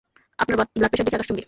আপনার 0.39 0.55
blood 0.71 0.89
pressure 0.91 1.05
দেখি 1.05 1.17
আকাশচুম্বী। 1.17 1.39